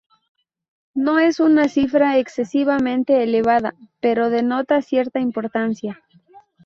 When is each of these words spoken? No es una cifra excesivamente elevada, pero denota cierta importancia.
No 0.95 1.19
es 1.19 1.39
una 1.39 1.67
cifra 1.67 2.17
excesivamente 2.17 3.21
elevada, 3.21 3.75
pero 3.99 4.31
denota 4.31 4.81
cierta 4.81 5.19
importancia. 5.19 6.01